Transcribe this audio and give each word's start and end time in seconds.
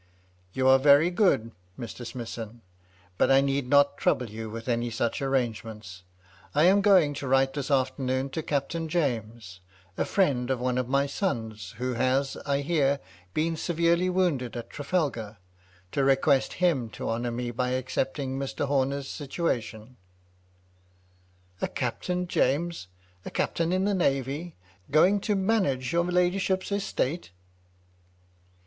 "You 0.53 0.67
are 0.67 0.79
very 0.79 1.11
good, 1.11 1.51
Mr. 1.77 2.03
Smithson, 2.07 2.63
but 3.19 3.29
I 3.29 3.39
need 3.39 3.67
not 3.69 3.99
trouble 3.99 4.31
you 4.31 4.49
with 4.49 4.67
any 4.67 4.89
such 4.89 5.21
arrangements. 5.21 6.01
I 6.55 6.63
am 6.63 6.81
going 6.81 7.13
to 7.13 7.27
write 7.27 7.53
this 7.53 7.69
afternoon 7.69 8.31
to 8.31 8.41
Captain 8.41 8.89
James, 8.89 9.59
a 9.99 10.03
friend 10.05 10.49
of 10.49 10.59
one 10.59 10.79
of 10.79 10.89
my 10.89 11.05
sons, 11.05 11.75
who 11.77 11.93
has, 11.93 12.35
I 12.47 12.61
hear, 12.61 12.99
been 13.35 13.55
severely 13.55 14.09
woimded 14.09 14.55
at 14.55 14.71
Trafalgar, 14.71 15.37
to 15.91 16.03
request 16.03 16.53
him 16.53 16.89
to 16.97 17.07
honour 17.07 17.29
me 17.29 17.51
by 17.51 17.69
accepting 17.69 18.39
Mr. 18.39 18.65
Homer's 18.65 19.07
situatioa"" 19.07 19.89
A 21.61 21.67
Captain 21.67 22.27
James! 22.27 22.87
A 23.23 23.29
captain 23.29 23.71
in 23.71 23.85
the 23.85 23.93
navy! 23.93 24.55
going 24.89 25.19
to 25.21 25.35
manage 25.35 25.93
your 25.93 26.05
ladyship's 26.05 26.71
estate 26.71 27.29